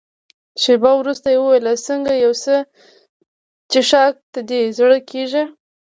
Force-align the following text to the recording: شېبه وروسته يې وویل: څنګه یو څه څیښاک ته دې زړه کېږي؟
شېبه 0.61 0.91
وروسته 0.97 1.27
يې 1.33 1.39
وویل: 1.41 1.67
څنګه 1.87 2.11
یو 2.23 2.33
څه 2.43 2.55
څیښاک 3.71 4.15
ته 4.31 4.39
دې 4.49 4.61
زړه 4.77 4.97
کېږي؟ 5.09 5.43